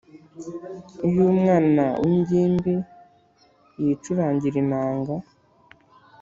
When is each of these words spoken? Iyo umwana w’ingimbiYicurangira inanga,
Iyo 1.07 1.21
umwana 1.31 1.85
w’ingimbiYicurangira 2.03 4.55
inanga, 4.63 5.13